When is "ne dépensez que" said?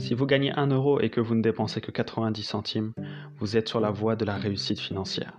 1.34-1.90